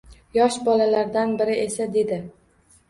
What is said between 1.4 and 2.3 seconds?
biri esa dedi.